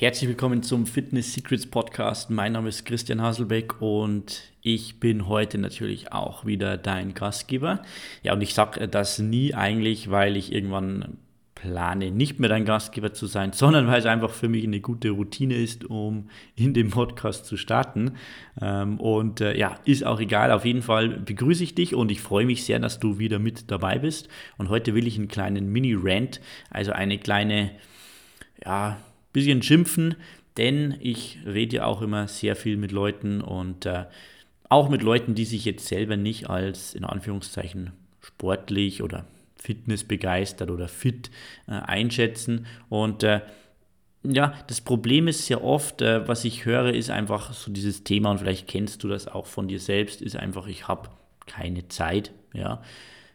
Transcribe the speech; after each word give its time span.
Herzlich 0.00 0.28
willkommen 0.28 0.62
zum 0.62 0.86
Fitness 0.86 1.34
Secrets 1.34 1.66
Podcast. 1.66 2.30
Mein 2.30 2.52
Name 2.52 2.68
ist 2.68 2.84
Christian 2.84 3.20
Haselbeck 3.20 3.82
und 3.82 4.42
ich 4.62 5.00
bin 5.00 5.26
heute 5.26 5.58
natürlich 5.58 6.12
auch 6.12 6.46
wieder 6.46 6.76
dein 6.76 7.14
Gastgeber. 7.14 7.82
Ja, 8.22 8.34
und 8.34 8.40
ich 8.40 8.54
sage 8.54 8.86
das 8.86 9.18
nie 9.18 9.54
eigentlich, 9.54 10.08
weil 10.08 10.36
ich 10.36 10.52
irgendwann 10.52 11.18
plane, 11.56 12.12
nicht 12.12 12.38
mehr 12.38 12.48
dein 12.48 12.64
Gastgeber 12.64 13.12
zu 13.12 13.26
sein, 13.26 13.52
sondern 13.52 13.88
weil 13.88 13.98
es 13.98 14.06
einfach 14.06 14.30
für 14.30 14.48
mich 14.48 14.62
eine 14.62 14.80
gute 14.80 15.10
Routine 15.10 15.56
ist, 15.56 15.84
um 15.84 16.30
in 16.54 16.74
dem 16.74 16.90
Podcast 16.90 17.46
zu 17.46 17.56
starten. 17.56 18.12
Ähm, 18.62 19.00
und 19.00 19.40
äh, 19.40 19.58
ja, 19.58 19.80
ist 19.84 20.06
auch 20.06 20.20
egal. 20.20 20.52
Auf 20.52 20.64
jeden 20.64 20.82
Fall 20.82 21.08
begrüße 21.08 21.64
ich 21.64 21.74
dich 21.74 21.96
und 21.96 22.12
ich 22.12 22.20
freue 22.20 22.46
mich 22.46 22.62
sehr, 22.62 22.78
dass 22.78 23.00
du 23.00 23.18
wieder 23.18 23.40
mit 23.40 23.68
dabei 23.72 23.98
bist. 23.98 24.28
Und 24.58 24.68
heute 24.68 24.94
will 24.94 25.08
ich 25.08 25.18
einen 25.18 25.26
kleinen 25.26 25.72
Mini-Rant, 25.72 26.40
also 26.70 26.92
eine 26.92 27.18
kleine, 27.18 27.72
ja, 28.64 28.96
bisschen 29.38 29.62
schimpfen, 29.62 30.14
denn 30.56 30.96
ich 31.00 31.38
rede 31.46 31.76
ja 31.76 31.84
auch 31.86 32.02
immer 32.02 32.28
sehr 32.28 32.56
viel 32.56 32.76
mit 32.76 32.92
Leuten 32.92 33.40
und 33.40 33.86
äh, 33.86 34.04
auch 34.68 34.88
mit 34.88 35.02
Leuten, 35.02 35.34
die 35.34 35.44
sich 35.44 35.64
jetzt 35.64 35.86
selber 35.86 36.16
nicht 36.16 36.50
als 36.50 36.94
in 36.94 37.04
Anführungszeichen 37.04 37.92
sportlich 38.20 39.02
oder 39.02 39.24
Fitness 39.56 40.04
begeistert 40.04 40.70
oder 40.70 40.88
fit 40.88 41.30
äh, 41.66 41.72
einschätzen. 41.72 42.66
Und 42.88 43.22
äh, 43.22 43.40
ja, 44.22 44.54
das 44.66 44.80
Problem 44.80 45.28
ist 45.28 45.46
sehr 45.46 45.64
oft, 45.64 46.02
äh, 46.02 46.26
was 46.26 46.44
ich 46.44 46.64
höre, 46.64 46.92
ist 46.92 47.10
einfach 47.10 47.52
so 47.52 47.70
dieses 47.70 48.04
Thema, 48.04 48.30
und 48.30 48.38
vielleicht 48.38 48.68
kennst 48.68 49.02
du 49.02 49.08
das 49.08 49.28
auch 49.28 49.46
von 49.46 49.68
dir 49.68 49.80
selbst, 49.80 50.20
ist 50.22 50.36
einfach, 50.36 50.66
ich 50.66 50.88
habe 50.88 51.08
keine 51.46 51.88
Zeit, 51.88 52.32
ja, 52.52 52.82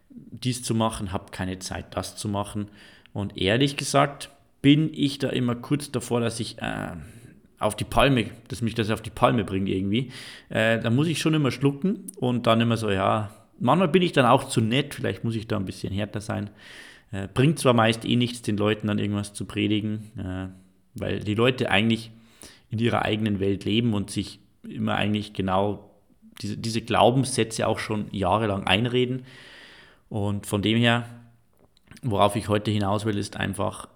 dies 0.09 0.61
zu 0.61 0.75
machen, 0.75 1.11
habe 1.11 1.31
keine 1.31 1.59
Zeit, 1.59 1.95
das 1.95 2.15
zu 2.15 2.27
machen. 2.27 2.67
Und 3.13 3.37
ehrlich 3.37 3.77
gesagt, 3.77 4.29
bin 4.63 4.91
ich 4.93 5.19
da 5.19 5.29
immer 5.29 5.55
kurz 5.55 5.91
davor, 5.91 6.21
dass 6.21 6.39
ich 6.39 6.57
äh, 6.59 6.93
auf 7.59 7.75
die 7.75 7.83
Palme, 7.83 8.31
dass 8.47 8.61
mich 8.61 8.73
das 8.73 8.89
auf 8.89 9.01
die 9.01 9.09
Palme 9.09 9.43
bringt 9.43 9.69
irgendwie. 9.69 10.09
Äh, 10.49 10.79
da 10.79 10.89
muss 10.89 11.07
ich 11.07 11.19
schon 11.19 11.33
immer 11.33 11.51
schlucken 11.51 12.07
und 12.15 12.47
dann 12.47 12.61
immer 12.61 12.77
so, 12.77 12.89
ja, 12.89 13.29
manchmal 13.59 13.89
bin 13.89 14.01
ich 14.01 14.13
dann 14.13 14.25
auch 14.25 14.45
zu 14.45 14.61
nett, 14.61 14.95
vielleicht 14.95 15.23
muss 15.25 15.35
ich 15.35 15.47
da 15.47 15.57
ein 15.57 15.65
bisschen 15.65 15.93
härter 15.93 16.21
sein. 16.21 16.49
Äh, 17.11 17.27
bringt 17.31 17.59
zwar 17.59 17.73
meist 17.73 18.05
eh 18.05 18.15
nichts, 18.15 18.41
den 18.41 18.55
Leuten 18.55 18.87
dann 18.87 18.99
irgendwas 18.99 19.33
zu 19.33 19.45
predigen, 19.45 20.11
äh, 20.17 20.47
weil 20.95 21.19
die 21.19 21.35
Leute 21.35 21.69
eigentlich 21.69 22.11
in 22.69 22.79
ihrer 22.79 23.03
eigenen 23.03 23.41
Welt 23.41 23.65
leben 23.65 23.93
und 23.93 24.11
sich 24.11 24.39
immer 24.67 24.95
eigentlich 24.95 25.33
genau 25.33 25.91
diese, 26.41 26.57
diese 26.57 26.81
Glaubenssätze 26.81 27.67
auch 27.67 27.79
schon 27.79 28.05
jahrelang 28.11 28.65
einreden. 28.65 29.25
Und 30.07 30.45
von 30.45 30.61
dem 30.61 30.77
her, 30.77 31.05
worauf 32.01 32.37
ich 32.37 32.47
heute 32.47 32.71
hinaus 32.71 33.03
will, 33.05 33.17
ist 33.17 33.35
einfach, 33.35 33.89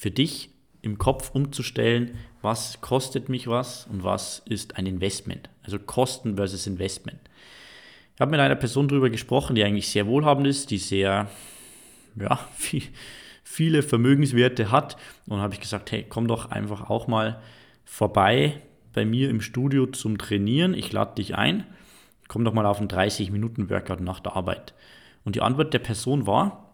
für 0.00 0.10
dich 0.10 0.48
im 0.80 0.96
Kopf 0.96 1.30
umzustellen, 1.34 2.12
was 2.40 2.80
kostet 2.80 3.28
mich 3.28 3.48
was 3.48 3.86
und 3.92 4.02
was 4.02 4.40
ist 4.46 4.78
ein 4.78 4.86
Investment. 4.86 5.50
Also 5.62 5.78
Kosten 5.78 6.36
versus 6.36 6.66
Investment. 6.66 7.20
Ich 8.14 8.20
habe 8.22 8.30
mit 8.30 8.40
einer 8.40 8.54
Person 8.54 8.88
darüber 8.88 9.10
gesprochen, 9.10 9.56
die 9.56 9.62
eigentlich 9.62 9.90
sehr 9.90 10.06
wohlhabend 10.06 10.46
ist, 10.46 10.70
die 10.70 10.78
sehr, 10.78 11.28
ja, 12.16 12.36
viel, 12.56 12.84
viele 13.44 13.82
Vermögenswerte 13.82 14.70
hat. 14.70 14.96
Und 15.26 15.40
habe 15.40 15.52
ich 15.52 15.60
gesagt, 15.60 15.92
hey, 15.92 16.06
komm 16.08 16.28
doch 16.28 16.50
einfach 16.50 16.88
auch 16.88 17.06
mal 17.06 17.42
vorbei 17.84 18.58
bei 18.94 19.04
mir 19.04 19.28
im 19.28 19.42
Studio 19.42 19.84
zum 19.84 20.16
Trainieren. 20.16 20.72
Ich 20.72 20.92
lade 20.92 21.16
dich 21.16 21.34
ein. 21.34 21.66
Komm 22.26 22.46
doch 22.46 22.54
mal 22.54 22.64
auf 22.64 22.78
einen 22.78 22.88
30-Minuten-Workout 22.88 24.00
nach 24.00 24.20
der 24.20 24.34
Arbeit. 24.34 24.72
Und 25.26 25.36
die 25.36 25.42
Antwort 25.42 25.74
der 25.74 25.80
Person 25.80 26.26
war, 26.26 26.69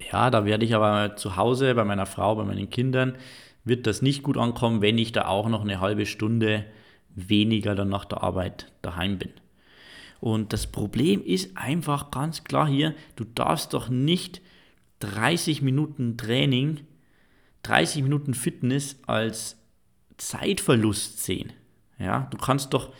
ja, 0.00 0.30
da 0.30 0.44
werde 0.44 0.64
ich 0.64 0.74
aber 0.74 1.16
zu 1.16 1.36
Hause 1.36 1.74
bei 1.74 1.84
meiner 1.84 2.06
Frau, 2.06 2.36
bei 2.36 2.44
meinen 2.44 2.70
Kindern, 2.70 3.16
wird 3.64 3.86
das 3.86 4.02
nicht 4.02 4.22
gut 4.22 4.36
ankommen, 4.36 4.80
wenn 4.82 4.98
ich 4.98 5.12
da 5.12 5.26
auch 5.26 5.48
noch 5.48 5.62
eine 5.62 5.80
halbe 5.80 6.06
Stunde 6.06 6.64
weniger 7.14 7.74
dann 7.74 7.88
nach 7.88 8.04
der 8.04 8.22
Arbeit 8.22 8.72
daheim 8.82 9.18
bin. 9.18 9.30
Und 10.20 10.52
das 10.52 10.66
Problem 10.66 11.22
ist 11.24 11.56
einfach 11.56 12.10
ganz 12.10 12.44
klar 12.44 12.68
hier, 12.68 12.94
du 13.16 13.24
darfst 13.24 13.74
doch 13.74 13.88
nicht 13.88 14.40
30 15.00 15.62
Minuten 15.62 16.16
Training, 16.16 16.80
30 17.62 18.02
Minuten 18.02 18.34
Fitness 18.34 18.96
als 19.06 19.56
Zeitverlust 20.16 21.22
sehen. 21.22 21.52
Ja, 21.98 22.28
du 22.30 22.36
kannst 22.36 22.74
doch 22.74 22.92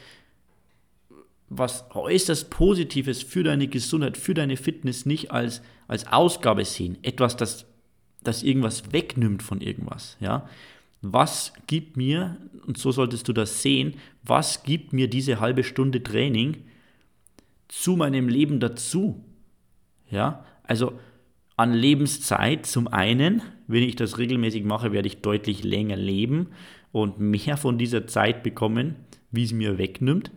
was 1.50 1.86
äußerst 1.94 2.50
Positives 2.50 3.22
für 3.22 3.42
deine 3.42 3.68
Gesundheit, 3.68 4.16
für 4.16 4.34
deine 4.34 4.56
Fitness 4.56 5.06
nicht 5.06 5.30
als, 5.30 5.62
als 5.86 6.06
Ausgabe 6.06 6.64
sehen. 6.64 6.98
Etwas, 7.02 7.36
das, 7.36 7.66
das 8.22 8.42
irgendwas 8.42 8.92
wegnimmt 8.92 9.42
von 9.42 9.60
irgendwas. 9.60 10.16
Ja? 10.20 10.48
Was 11.00 11.52
gibt 11.66 11.96
mir, 11.96 12.36
und 12.66 12.76
so 12.76 12.92
solltest 12.92 13.28
du 13.28 13.32
das 13.32 13.62
sehen, 13.62 13.94
was 14.22 14.62
gibt 14.62 14.92
mir 14.92 15.08
diese 15.08 15.40
halbe 15.40 15.64
Stunde 15.64 16.02
Training 16.02 16.64
zu 17.68 17.96
meinem 17.96 18.28
Leben 18.28 18.60
dazu? 18.60 19.24
Ja, 20.10 20.44
also 20.64 20.98
an 21.56 21.72
Lebenszeit 21.72 22.66
zum 22.66 22.88
einen, 22.88 23.42
wenn 23.66 23.82
ich 23.82 23.96
das 23.96 24.18
regelmäßig 24.18 24.64
mache, 24.64 24.92
werde 24.92 25.08
ich 25.08 25.22
deutlich 25.22 25.64
länger 25.64 25.96
leben 25.96 26.48
und 26.92 27.20
mehr 27.20 27.56
von 27.56 27.78
dieser 27.78 28.06
Zeit 28.06 28.42
bekommen, 28.42 28.96
wie 29.30 29.44
es 29.44 29.52
mir 29.52 29.76
wegnimmt. 29.76 30.30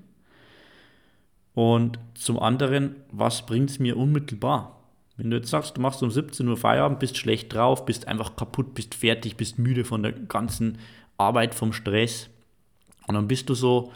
Und 1.54 2.00
zum 2.14 2.40
anderen, 2.40 2.96
was 3.12 3.46
bringt 3.46 3.70
es 3.70 3.80
mir 3.80 3.98
unmittelbar? 3.98 4.82
Wenn 5.18 5.30
du 5.30 5.38
jetzt 5.38 5.50
sagst, 5.50 5.78
du 5.78 5.82
machst 5.82 6.02
um 6.02 6.10
17 6.10 6.48
Uhr 6.48 6.58
Feierabend, 6.58 7.00
bist 7.00 7.18
schlecht 7.18 7.54
drauf, 7.54 7.86
bist 7.86 8.08
einfach 8.08 8.36
kaputt, 8.36 8.74
bist 8.74 8.96
fertig, 8.96 9.38
bist 9.38 9.60
müde 9.60 9.84
von 9.84 10.02
der 10.02 10.14
ganzen 10.14 10.78
Arbeit, 11.18 11.54
vom 11.54 11.74
Stress. 11.74 12.30
Und 13.08 13.16
dann 13.16 13.28
bist 13.28 13.50
du 13.50 13.54
so 13.54 13.92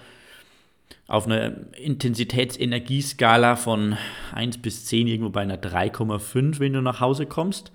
auf 1.07 1.25
einer 1.25 1.73
Intensitätsenergieskala 1.77 3.55
von 3.55 3.97
1 4.33 4.59
bis 4.59 4.85
10 4.85 5.07
irgendwo 5.07 5.29
bei 5.29 5.41
einer 5.41 5.57
3,5, 5.57 6.59
wenn 6.59 6.73
du 6.73 6.81
nach 6.81 6.99
Hause 6.99 7.25
kommst, 7.25 7.71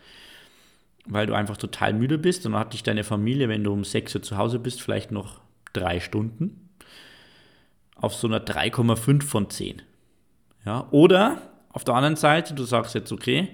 weil 1.06 1.26
du 1.26 1.34
einfach 1.34 1.56
total 1.56 1.94
müde 1.94 2.18
bist. 2.18 2.44
Und 2.44 2.52
dann 2.52 2.60
hat 2.60 2.74
dich 2.74 2.82
deine 2.82 3.04
Familie, 3.04 3.48
wenn 3.48 3.64
du 3.64 3.72
um 3.72 3.84
6 3.84 4.14
Uhr 4.16 4.22
zu 4.22 4.36
Hause 4.36 4.58
bist, 4.58 4.82
vielleicht 4.82 5.10
noch 5.10 5.40
drei 5.72 6.00
Stunden 6.00 6.69
auf 8.00 8.14
so 8.14 8.26
einer 8.26 8.40
3,5 8.40 9.22
von 9.22 9.50
10. 9.50 9.82
Ja, 10.64 10.86
oder 10.90 11.42
auf 11.72 11.84
der 11.84 11.94
anderen 11.94 12.16
Seite, 12.16 12.54
du 12.54 12.64
sagst 12.64 12.94
jetzt, 12.94 13.12
okay, 13.12 13.48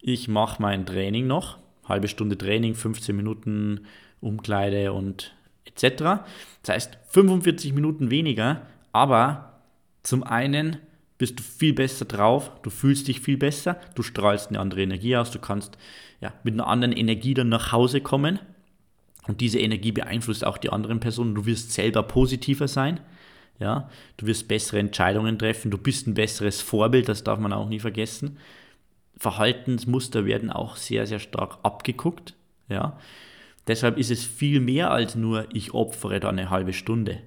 ich 0.00 0.28
mache 0.28 0.62
mein 0.62 0.86
Training 0.86 1.26
noch, 1.26 1.58
halbe 1.84 2.08
Stunde 2.08 2.38
Training, 2.38 2.74
15 2.74 3.14
Minuten 3.14 3.86
Umkleide 4.20 4.92
und 4.92 5.34
etc. 5.64 6.24
Das 6.62 6.74
heißt 6.74 6.98
45 7.08 7.72
Minuten 7.72 8.10
weniger, 8.10 8.62
aber 8.92 9.60
zum 10.02 10.22
einen 10.22 10.78
bist 11.18 11.38
du 11.38 11.42
viel 11.42 11.72
besser 11.72 12.04
drauf, 12.04 12.50
du 12.62 12.70
fühlst 12.70 13.08
dich 13.08 13.20
viel 13.20 13.36
besser, 13.36 13.80
du 13.94 14.02
strahlst 14.02 14.48
eine 14.48 14.60
andere 14.60 14.82
Energie 14.82 15.16
aus, 15.16 15.30
du 15.30 15.38
kannst 15.38 15.78
ja, 16.20 16.32
mit 16.44 16.54
einer 16.54 16.66
anderen 16.66 16.92
Energie 16.92 17.34
dann 17.34 17.48
nach 17.48 17.72
Hause 17.72 18.00
kommen 18.00 18.38
und 19.26 19.40
diese 19.40 19.58
Energie 19.58 19.92
beeinflusst 19.92 20.46
auch 20.46 20.58
die 20.58 20.70
anderen 20.70 21.00
Personen, 21.00 21.34
du 21.34 21.46
wirst 21.46 21.72
selber 21.72 22.02
positiver 22.02 22.68
sein. 22.68 23.00
Ja, 23.58 23.88
du 24.18 24.26
wirst 24.26 24.48
bessere 24.48 24.78
Entscheidungen 24.78 25.38
treffen, 25.38 25.70
du 25.70 25.78
bist 25.78 26.06
ein 26.06 26.14
besseres 26.14 26.60
Vorbild, 26.60 27.08
das 27.08 27.24
darf 27.24 27.38
man 27.38 27.52
auch 27.52 27.68
nie 27.68 27.80
vergessen. 27.80 28.38
Verhaltensmuster 29.16 30.26
werden 30.26 30.50
auch 30.50 30.76
sehr, 30.76 31.06
sehr 31.06 31.20
stark 31.20 31.58
abgeguckt. 31.62 32.34
Ja. 32.68 32.98
Deshalb 33.66 33.96
ist 33.96 34.10
es 34.10 34.24
viel 34.24 34.60
mehr 34.60 34.90
als 34.90 35.14
nur, 35.14 35.46
ich 35.54 35.72
opfere 35.72 36.20
da 36.20 36.28
eine 36.28 36.50
halbe 36.50 36.74
Stunde. 36.74 37.22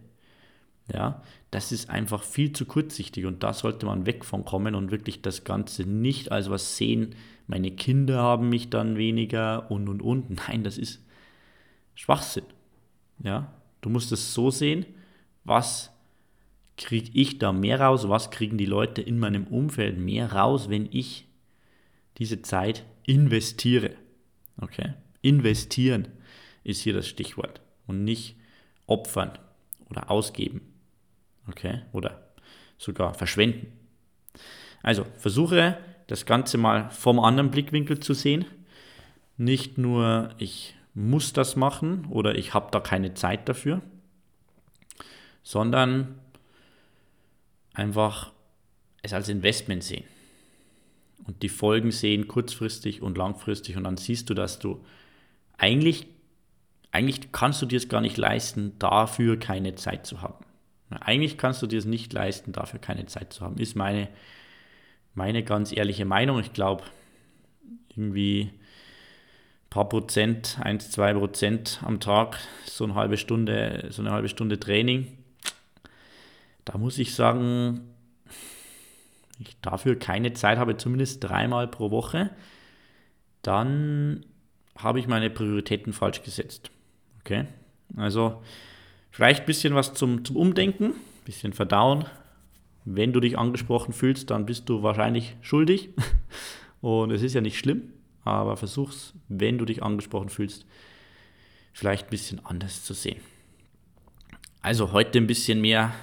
Ja, 0.93 1.21
das 1.51 1.71
ist 1.71 1.89
einfach 1.89 2.23
viel 2.23 2.53
zu 2.53 2.65
kurzsichtig 2.65 3.25
und 3.25 3.43
da 3.43 3.53
sollte 3.53 3.85
man 3.85 4.05
weg 4.05 4.23
von 4.23 4.45
kommen 4.45 4.75
und 4.75 4.91
wirklich 4.91 5.21
das 5.21 5.43
Ganze 5.43 5.83
nicht 5.83 6.31
als 6.31 6.49
was 6.49 6.77
sehen, 6.77 7.15
meine 7.49 7.71
Kinder 7.71 8.21
haben 8.21 8.49
mich 8.49 8.69
dann 8.69 8.95
weniger 8.95 9.71
und 9.71 9.89
und 9.89 10.03
und. 10.03 10.29
Nein, 10.47 10.63
das 10.63 10.77
ist 10.77 11.03
Schwachsinn. 11.95 12.45
Ja, 13.23 13.51
du 13.81 13.89
musst 13.89 14.11
es 14.11 14.35
so 14.35 14.51
sehen, 14.51 14.85
was 15.43 15.91
kriege 16.79 17.11
ich 17.13 17.37
da 17.37 17.51
mehr 17.51 17.81
raus? 17.81 18.09
Was 18.09 18.31
kriegen 18.31 18.57
die 18.57 18.65
Leute 18.65 19.01
in 19.01 19.19
meinem 19.19 19.45
Umfeld 19.45 19.99
mehr 19.99 20.31
raus, 20.31 20.69
wenn 20.69 20.87
ich 20.91 21.27
diese 22.17 22.41
Zeit 22.41 22.85
investiere? 23.05 23.91
Okay? 24.59 24.93
Investieren 25.21 26.07
ist 26.63 26.81
hier 26.81 26.93
das 26.93 27.07
Stichwort 27.07 27.61
und 27.85 28.03
nicht 28.03 28.37
opfern 28.87 29.31
oder 29.89 30.09
ausgeben. 30.09 30.61
Okay? 31.47 31.81
Oder 31.91 32.31
sogar 32.77 33.13
verschwenden. 33.13 33.67
Also 34.81 35.05
versuche 35.17 35.77
das 36.07 36.25
Ganze 36.25 36.57
mal 36.57 36.89
vom 36.89 37.19
anderen 37.19 37.51
Blickwinkel 37.51 37.99
zu 37.99 38.13
sehen. 38.13 38.45
Nicht 39.37 39.77
nur, 39.77 40.29
ich 40.37 40.75
muss 40.93 41.33
das 41.33 41.55
machen 41.55 42.05
oder 42.09 42.35
ich 42.35 42.53
habe 42.53 42.69
da 42.71 42.79
keine 42.79 43.13
Zeit 43.13 43.49
dafür, 43.49 43.81
sondern 45.43 46.15
einfach 47.73 48.31
es 49.01 49.13
als 49.13 49.29
Investment 49.29 49.83
sehen 49.83 50.05
und 51.25 51.41
die 51.43 51.49
Folgen 51.49 51.91
sehen 51.91 52.27
kurzfristig 52.27 53.01
und 53.01 53.17
langfristig 53.17 53.77
und 53.77 53.83
dann 53.83 53.97
siehst 53.97 54.29
du, 54.29 54.33
dass 54.33 54.59
du 54.59 54.83
eigentlich 55.57 56.07
eigentlich 56.91 57.31
kannst 57.31 57.61
du 57.61 57.65
dir 57.65 57.77
es 57.77 57.87
gar 57.87 58.01
nicht 58.01 58.17
leisten, 58.17 58.73
dafür 58.79 59.37
keine 59.37 59.75
Zeit 59.75 60.05
zu 60.05 60.21
haben. 60.21 60.45
Eigentlich 60.89 61.37
kannst 61.37 61.61
du 61.61 61.67
dir 61.67 61.77
es 61.77 61.85
nicht 61.85 62.13
leisten, 62.13 62.51
dafür 62.51 62.79
keine 62.79 63.05
Zeit 63.05 63.31
zu 63.31 63.41
haben, 63.41 63.57
ist 63.57 63.75
meine, 63.75 64.07
meine 65.13 65.43
ganz 65.43 65.71
ehrliche 65.71 66.05
Meinung. 66.05 66.39
Ich 66.39 66.53
glaube, 66.53 66.83
irgendwie 67.89 68.49
ein 68.51 69.69
paar 69.69 69.87
Prozent, 69.87 70.57
1, 70.61 70.89
2 70.89 71.13
Prozent 71.13 71.79
am 71.85 71.99
Tag, 71.99 72.39
so 72.65 72.85
eine 72.85 72.95
halbe 72.95 73.17
Stunde, 73.17 73.87
so 73.91 74.01
eine 74.01 74.11
halbe 74.11 74.29
Stunde 74.29 74.59
Training. 74.59 75.18
Da 76.71 76.77
muss 76.77 76.99
ich 76.99 77.15
sagen, 77.15 77.81
ich 79.39 79.59
dafür 79.59 79.97
keine 79.97 80.33
Zeit 80.33 80.59
habe, 80.59 80.77
zumindest 80.77 81.23
dreimal 81.23 81.67
pro 81.67 81.89
Woche, 81.89 82.29
dann 83.41 84.23
habe 84.77 84.99
ich 84.99 85.07
meine 85.07 85.31
Prioritäten 85.31 85.93
falsch 85.93 86.21
gesetzt. 86.21 86.69
Okay? 87.21 87.45
Also 87.97 88.43
vielleicht 89.09 89.41
ein 89.41 89.45
bisschen 89.47 89.73
was 89.73 89.95
zum, 89.95 90.23
zum 90.23 90.35
Umdenken, 90.35 90.91
ein 90.91 91.25
bisschen 91.25 91.53
verdauen. 91.53 92.05
Wenn 92.85 93.13
du 93.13 93.19
dich 93.19 93.35
angesprochen 93.35 93.91
fühlst, 93.91 94.29
dann 94.29 94.45
bist 94.45 94.69
du 94.69 94.83
wahrscheinlich 94.83 95.37
schuldig. 95.41 95.89
Und 96.81 97.09
es 97.09 97.23
ist 97.23 97.33
ja 97.33 97.41
nicht 97.41 97.57
schlimm, 97.57 97.93
aber 98.23 98.57
versuch's, 98.57 99.15
wenn 99.27 99.57
du 99.57 99.65
dich 99.65 99.81
angesprochen 99.81 100.29
fühlst, 100.29 100.67
vielleicht 101.73 102.07
ein 102.07 102.11
bisschen 102.11 102.45
anders 102.45 102.83
zu 102.83 102.93
sehen. 102.93 103.19
Also 104.61 104.91
heute 104.91 105.17
ein 105.17 105.25
bisschen 105.25 105.61
mehr 105.61 105.95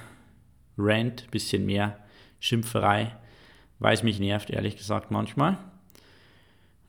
Rant, 0.79 1.31
bisschen 1.31 1.67
mehr 1.67 1.99
Schimpferei, 2.41 3.17
weil 3.79 3.95
es 3.95 4.03
mich 4.03 4.21
nervt, 4.21 4.51
ehrlich 4.51 4.77
gesagt, 4.77 5.11
manchmal. 5.11 5.59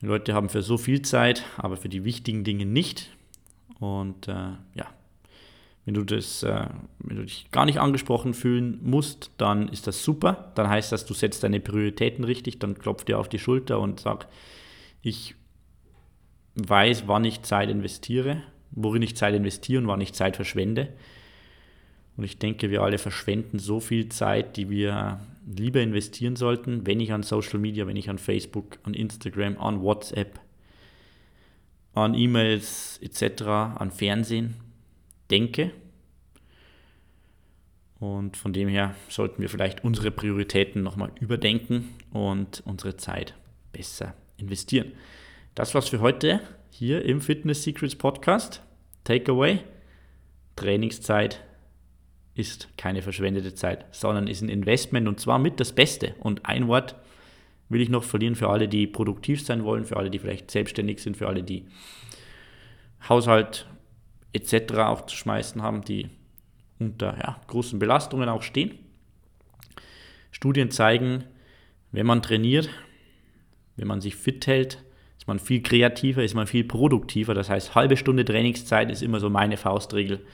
Die 0.00 0.06
Leute 0.06 0.34
haben 0.34 0.48
für 0.48 0.62
so 0.62 0.78
viel 0.78 1.02
Zeit, 1.02 1.44
aber 1.56 1.76
für 1.76 1.88
die 1.88 2.04
wichtigen 2.04 2.44
Dinge 2.44 2.66
nicht. 2.66 3.10
Und 3.80 4.28
äh, 4.28 4.52
ja, 4.74 4.86
wenn 5.84 5.94
du, 5.94 6.04
das, 6.04 6.42
äh, 6.42 6.66
wenn 6.98 7.16
du 7.16 7.22
dich 7.24 7.50
gar 7.50 7.64
nicht 7.64 7.80
angesprochen 7.80 8.34
fühlen 8.34 8.78
musst, 8.82 9.30
dann 9.38 9.68
ist 9.68 9.86
das 9.86 10.04
super. 10.04 10.52
Dann 10.54 10.68
heißt 10.68 10.92
das, 10.92 11.06
du 11.06 11.14
setzt 11.14 11.42
deine 11.42 11.60
Prioritäten 11.60 12.24
richtig, 12.24 12.58
dann 12.58 12.78
klopf 12.78 13.04
dir 13.04 13.18
auf 13.18 13.28
die 13.28 13.38
Schulter 13.38 13.80
und 13.80 14.00
sag, 14.00 14.28
ich 15.02 15.34
weiß, 16.56 17.04
wann 17.06 17.24
ich 17.24 17.42
Zeit 17.42 17.70
investiere, 17.70 18.42
worin 18.70 19.02
ich 19.02 19.16
Zeit 19.16 19.34
investiere 19.34 19.80
und 19.80 19.88
wann 19.88 20.00
ich 20.00 20.12
Zeit 20.12 20.36
verschwende. 20.36 20.92
Und 22.18 22.24
ich 22.24 22.36
denke, 22.36 22.68
wir 22.68 22.82
alle 22.82 22.98
verschwenden 22.98 23.60
so 23.60 23.78
viel 23.78 24.08
Zeit, 24.08 24.56
die 24.56 24.68
wir 24.68 25.20
lieber 25.46 25.80
investieren 25.80 26.34
sollten, 26.34 26.84
wenn 26.84 26.98
ich 26.98 27.12
an 27.12 27.22
Social 27.22 27.60
Media, 27.60 27.86
wenn 27.86 27.94
ich 27.94 28.10
an 28.10 28.18
Facebook, 28.18 28.76
an 28.82 28.92
Instagram, 28.92 29.56
an 29.56 29.82
WhatsApp, 29.82 30.40
an 31.94 32.14
E-Mails 32.14 32.98
etc., 33.00 33.42
an 33.42 33.92
Fernsehen 33.92 34.56
denke. 35.30 35.70
Und 38.00 38.36
von 38.36 38.52
dem 38.52 38.68
her 38.68 38.96
sollten 39.08 39.40
wir 39.40 39.48
vielleicht 39.48 39.84
unsere 39.84 40.10
Prioritäten 40.10 40.82
nochmal 40.82 41.12
überdenken 41.20 41.94
und 42.12 42.64
unsere 42.66 42.96
Zeit 42.96 43.34
besser 43.72 44.14
investieren. 44.38 44.90
Das 45.54 45.72
war's 45.72 45.88
für 45.88 46.00
heute 46.00 46.40
hier 46.70 47.04
im 47.04 47.20
Fitness 47.20 47.62
Secrets 47.62 47.94
Podcast. 47.94 48.60
Takeaway: 49.04 49.60
Trainingszeit 50.56 51.44
ist 52.38 52.68
keine 52.76 53.02
verschwendete 53.02 53.52
Zeit, 53.54 53.84
sondern 53.90 54.28
ist 54.28 54.42
ein 54.42 54.48
Investment 54.48 55.08
und 55.08 55.18
zwar 55.18 55.40
mit 55.40 55.58
das 55.58 55.72
Beste. 55.72 56.14
Und 56.20 56.46
ein 56.46 56.68
Wort 56.68 56.94
will 57.68 57.80
ich 57.80 57.88
noch 57.88 58.04
verlieren 58.04 58.36
für 58.36 58.48
alle, 58.48 58.68
die 58.68 58.86
produktiv 58.86 59.44
sein 59.44 59.64
wollen, 59.64 59.84
für 59.84 59.96
alle, 59.96 60.08
die 60.08 60.20
vielleicht 60.20 60.48
selbstständig 60.50 61.02
sind, 61.02 61.16
für 61.16 61.26
alle, 61.26 61.42
die 61.42 61.66
Haushalt 63.08 63.66
etc. 64.32 64.74
aufzuschmeißen 64.74 65.62
haben, 65.62 65.82
die 65.82 66.10
unter 66.78 67.18
ja, 67.18 67.40
großen 67.48 67.80
Belastungen 67.80 68.28
auch 68.28 68.42
stehen. 68.42 68.78
Studien 70.30 70.70
zeigen, 70.70 71.24
wenn 71.90 72.06
man 72.06 72.22
trainiert, 72.22 72.70
wenn 73.74 73.88
man 73.88 74.00
sich 74.00 74.14
fit 74.14 74.46
hält, 74.46 74.84
ist 75.18 75.26
man 75.26 75.40
viel 75.40 75.60
kreativer, 75.60 76.22
ist 76.22 76.34
man 76.34 76.46
viel 76.46 76.62
produktiver. 76.62 77.34
Das 77.34 77.50
heißt, 77.50 77.74
halbe 77.74 77.96
Stunde 77.96 78.24
Trainingszeit 78.24 78.92
ist 78.92 79.02
immer 79.02 79.18
so 79.18 79.28
meine 79.28 79.56
Faustregel 79.56 80.24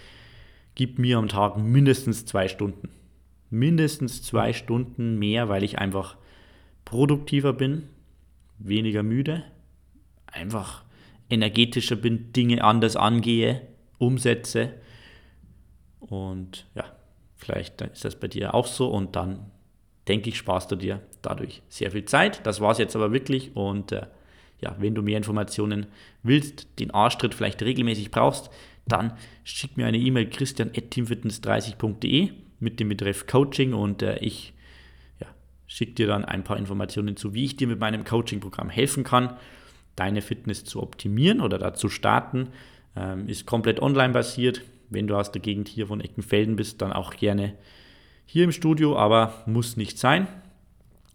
gib 0.74 0.98
mir 0.98 1.18
am 1.18 1.28
Tag 1.28 1.56
mindestens 1.56 2.26
zwei 2.26 2.48
Stunden. 2.48 2.88
Mindestens 3.50 4.22
zwei 4.22 4.52
Stunden 4.52 5.18
mehr, 5.18 5.48
weil 5.48 5.62
ich 5.62 5.78
einfach 5.78 6.16
produktiver 6.84 7.52
bin, 7.52 7.88
weniger 8.58 9.02
müde, 9.02 9.44
einfach 10.26 10.84
energetischer 11.30 11.96
bin, 11.96 12.32
Dinge 12.32 12.62
anders 12.64 12.96
angehe, 12.96 13.62
umsetze. 13.98 14.74
Und 16.00 16.66
ja, 16.74 16.84
vielleicht 17.36 17.80
ist 17.80 18.04
das 18.04 18.18
bei 18.18 18.28
dir 18.28 18.54
auch 18.54 18.66
so 18.66 18.88
und 18.88 19.16
dann 19.16 19.50
denke 20.08 20.28
ich, 20.28 20.36
sparst 20.36 20.70
du 20.70 20.76
dir 20.76 21.00
dadurch 21.22 21.62
sehr 21.68 21.90
viel 21.90 22.04
Zeit. 22.04 22.44
Das 22.44 22.60
war 22.60 22.72
es 22.72 22.78
jetzt 22.78 22.96
aber 22.96 23.12
wirklich 23.12 23.56
und 23.56 23.92
äh, 23.92 24.06
ja, 24.60 24.76
wenn 24.78 24.94
du 24.94 25.02
mehr 25.02 25.16
Informationen 25.16 25.86
willst, 26.22 26.66
den 26.78 26.90
Arschtritt 26.90 27.34
vielleicht 27.34 27.62
regelmäßig 27.62 28.10
brauchst, 28.10 28.50
dann 28.86 29.12
schick 29.44 29.76
mir 29.76 29.86
eine 29.86 29.98
E-Mail 29.98 30.28
christian.teamfitness30.de 30.28 32.30
mit 32.60 32.80
dem 32.80 32.88
Betreff 32.88 33.26
Coaching 33.26 33.72
und 33.72 34.02
äh, 34.02 34.18
ich 34.18 34.52
ja, 35.20 35.26
schicke 35.66 35.94
dir 35.94 36.06
dann 36.06 36.24
ein 36.24 36.44
paar 36.44 36.56
Informationen 36.56 37.16
zu, 37.16 37.34
wie 37.34 37.44
ich 37.44 37.56
dir 37.56 37.66
mit 37.66 37.78
meinem 37.78 38.04
Coaching-Programm 38.04 38.70
helfen 38.70 39.04
kann, 39.04 39.36
deine 39.96 40.22
Fitness 40.22 40.64
zu 40.64 40.82
optimieren 40.82 41.40
oder 41.40 41.58
dazu 41.58 41.88
starten. 41.88 42.48
Ähm, 42.96 43.28
ist 43.28 43.46
komplett 43.46 43.80
online 43.80 44.12
basiert. 44.12 44.62
Wenn 44.90 45.06
du 45.06 45.16
aus 45.16 45.32
der 45.32 45.42
Gegend 45.42 45.68
hier 45.68 45.86
von 45.86 46.00
Eckenfelden 46.00 46.56
bist, 46.56 46.82
dann 46.82 46.92
auch 46.92 47.14
gerne 47.14 47.54
hier 48.26 48.44
im 48.44 48.52
Studio, 48.52 48.96
aber 48.96 49.42
muss 49.46 49.76
nicht 49.76 49.98
sein. 49.98 50.28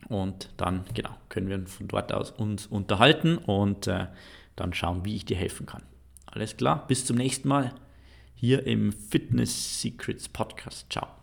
Und 0.08 0.50
dann, 0.58 0.86
genau, 0.94 1.12
können 1.30 1.50
wir 1.50 1.66
von 1.68 1.88
dort 1.88 2.12
aus 2.12 2.32
uns 2.32 2.66
unterhalten 2.66 3.38
und 3.38 3.88
äh, 3.88 4.08
dann 4.56 4.74
schauen, 4.74 5.06
wie 5.06 5.16
ich 5.16 5.26
dir 5.26 5.38
helfen 5.38 5.66
kann. 5.66 5.84
Alles 6.32 6.58
klar, 6.58 6.86
bis 6.88 7.06
zum 7.06 7.18
nächsten 7.18 7.48
Mal 7.48 7.74
hier 8.36 8.66
im 8.66 8.94
Fitness 8.94 9.82
Secrets 9.82 10.30
Podcast. 10.30 10.86
Ciao. 10.92 11.19